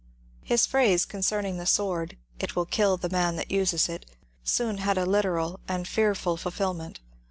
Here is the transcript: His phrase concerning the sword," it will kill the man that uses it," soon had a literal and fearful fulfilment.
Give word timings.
His 0.41 0.65
phrase 0.65 1.05
concerning 1.05 1.57
the 1.57 1.67
sword," 1.67 2.17
it 2.39 2.55
will 2.55 2.65
kill 2.65 2.97
the 2.97 3.07
man 3.07 3.35
that 3.35 3.51
uses 3.51 3.87
it," 3.87 4.07
soon 4.43 4.79
had 4.79 4.97
a 4.97 5.05
literal 5.05 5.59
and 5.67 5.87
fearful 5.87 6.37
fulfilment. 6.37 6.99